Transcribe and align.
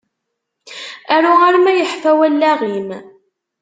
Aru 1.15 1.33
arma 1.47 1.71
yeḥfa 1.73 2.11
wallaɣ-am. 2.17 2.89